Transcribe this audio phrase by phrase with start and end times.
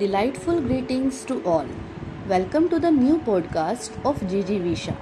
[0.00, 1.66] Delightful greetings to all.
[2.26, 4.94] Welcome to the new podcast of Gigi Visha.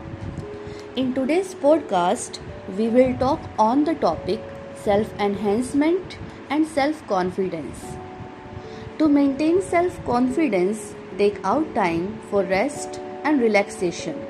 [0.96, 2.40] In today's podcast,
[2.77, 4.40] we will talk on the topic
[4.86, 6.18] self enhancement
[6.50, 7.84] and self confidence.
[8.98, 14.21] To maintain self confidence, take out time for rest and relaxation.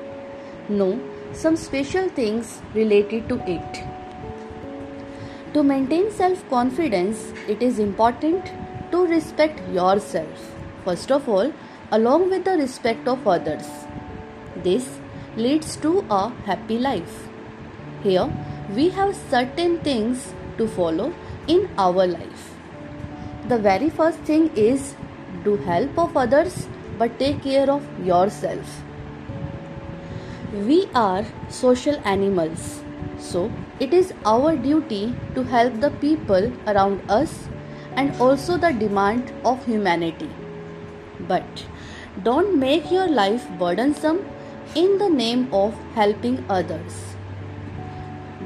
[0.67, 0.93] Know
[1.33, 3.83] some special things related to it.
[5.55, 8.53] To maintain self confidence, it is important
[8.91, 11.53] to respect yourself, first of all,
[11.91, 13.67] along with the respect of others.
[14.63, 14.99] This
[15.35, 17.27] leads to a happy life.
[18.03, 18.29] Here,
[18.75, 21.13] we have certain things to follow
[21.47, 22.51] in our life.
[23.47, 24.95] The very first thing is
[25.43, 28.81] do help of others but take care of yourself.
[30.53, 32.81] We are social animals,
[33.17, 37.47] so it is our duty to help the people around us
[37.95, 40.29] and also the demand of humanity.
[41.27, 41.65] But
[42.23, 44.25] don't make your life burdensome
[44.75, 47.15] in the name of helping others.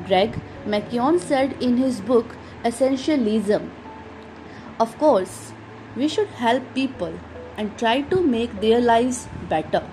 [0.08, 3.70] Greg McKeown said in his book Essentialism
[4.80, 5.54] Of course,
[5.96, 7.14] we should help people
[7.58, 9.84] and try to make their lives better.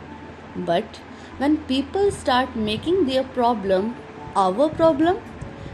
[0.56, 1.00] But
[1.38, 3.96] when people start making their problem
[4.36, 5.18] our problem,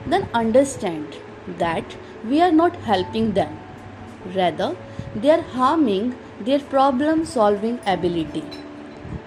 [0.07, 1.17] then understand
[1.59, 3.59] that we are not helping them.
[4.34, 4.77] Rather,
[5.15, 8.45] they are harming their problem solving ability.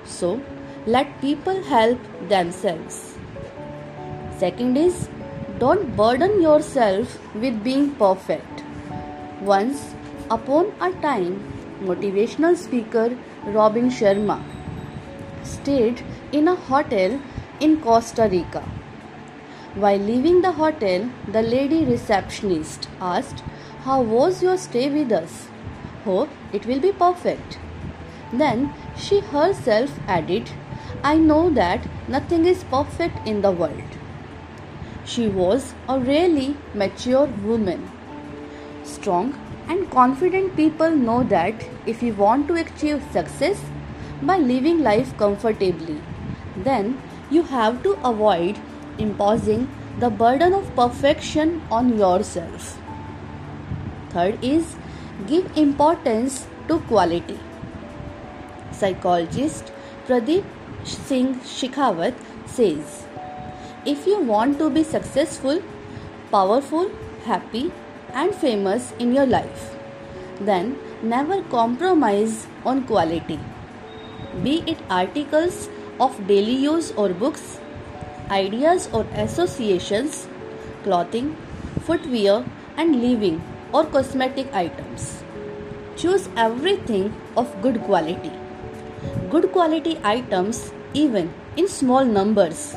[0.05, 0.41] So,
[0.85, 3.17] let people help themselves.
[4.37, 5.09] Second is
[5.59, 8.63] don't burden yourself with being perfect.
[9.41, 9.93] Once
[10.31, 11.43] upon a time,
[11.81, 14.41] motivational speaker Robin Sharma
[15.43, 16.01] stayed
[16.31, 17.19] in a hotel
[17.59, 18.61] in Costa Rica.
[19.75, 23.43] While leaving the hotel, the lady receptionist asked,
[23.83, 25.47] How was your stay with us?
[26.05, 27.59] Hope it will be perfect.
[28.31, 30.51] Then she herself added,
[31.03, 33.97] I know that nothing is perfect in the world.
[35.05, 37.89] She was a really mature woman.
[38.83, 39.35] Strong
[39.67, 43.63] and confident people know that if you want to achieve success
[44.21, 46.01] by living life comfortably,
[46.57, 48.59] then you have to avoid
[48.97, 52.77] imposing the burden of perfection on yourself.
[54.09, 54.75] Third is
[55.27, 57.37] give importance to quality.
[58.71, 59.71] Psychologist
[60.07, 60.43] Pradeep
[60.85, 62.13] Singh Shekhawat
[62.45, 63.05] says
[63.85, 65.61] if you want to be successful,
[66.31, 66.89] powerful,
[67.25, 67.71] happy,
[68.13, 69.75] and famous in your life,
[70.39, 73.39] then never compromise on quality.
[74.43, 75.69] Be it articles
[75.99, 77.59] of daily use or books,
[78.29, 80.27] ideas or associations,
[80.83, 81.35] clothing,
[81.81, 82.45] footwear,
[82.77, 83.41] and living
[83.73, 85.23] or cosmetic items.
[85.95, 88.31] Choose everything of good quality.
[89.29, 92.75] Good quality items, even in small numbers,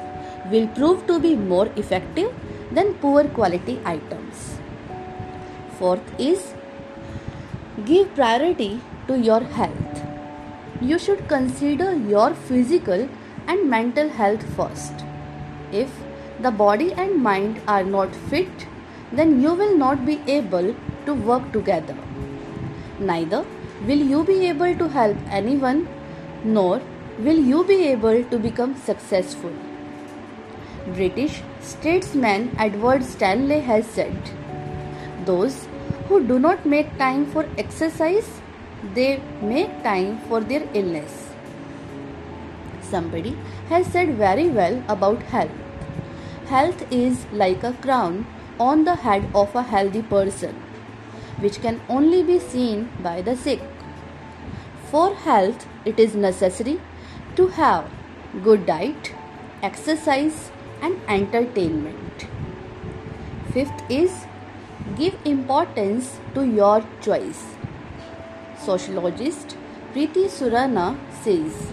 [0.50, 2.34] will prove to be more effective
[2.70, 4.58] than poor quality items.
[5.78, 6.54] Fourth is
[7.84, 10.02] give priority to your health.
[10.80, 13.08] You should consider your physical
[13.46, 14.92] and mental health first.
[15.72, 15.90] If
[16.40, 18.66] the body and mind are not fit,
[19.12, 20.74] then you will not be able
[21.06, 21.96] to work together.
[22.98, 23.44] Neither
[23.86, 25.88] will you be able to help anyone,
[26.44, 26.80] nor
[27.18, 29.52] will you be able to become successful.
[30.94, 34.16] British statesman Edward Stanley has said,
[35.24, 35.66] Those
[36.08, 38.40] who do not make time for exercise,
[38.94, 41.30] they make time for their illness.
[42.82, 43.36] Somebody
[43.68, 45.50] has said very well about health.
[46.46, 48.26] Health is like a crown
[48.58, 50.54] on the head of a healthy person,
[51.40, 53.60] which can only be seen by the sick.
[54.90, 56.80] For health, it is necessary
[57.36, 57.88] to have
[58.42, 59.14] good diet,
[59.62, 62.26] exercise, and entertainment.
[63.52, 64.26] Fifth is
[64.96, 67.42] give importance to your choice.
[68.58, 69.56] Sociologist
[69.92, 71.72] Preeti Surana says,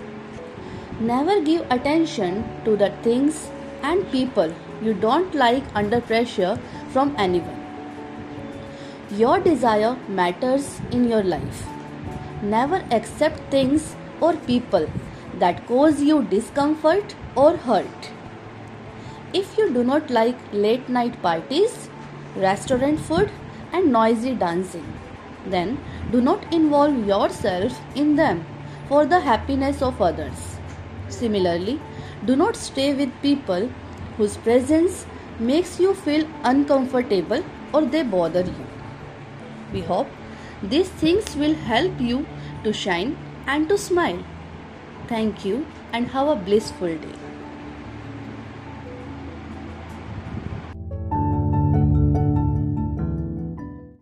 [1.00, 3.50] Never give attention to the things
[3.82, 6.60] and people you don't like under pressure
[6.92, 7.66] from anyone.
[9.12, 11.66] Your desire matters in your life.
[12.42, 14.88] Never accept things or people
[15.40, 18.12] that cause you discomfort or hurt.
[19.34, 21.90] If you do not like late night parties,
[22.36, 23.32] restaurant food,
[23.72, 24.86] and noisy dancing,
[25.46, 25.78] then
[26.12, 28.46] do not involve yourself in them
[28.88, 30.58] for the happiness of others.
[31.10, 31.80] Similarly,
[32.26, 33.70] do not stay with people
[34.18, 35.06] whose presence
[35.40, 37.44] makes you feel uncomfortable
[37.74, 38.68] or they bother you.
[39.72, 40.08] We hope
[40.62, 42.26] these things will help you
[42.64, 44.24] to shine and to smile.
[45.08, 47.29] Thank you and have a blissful day.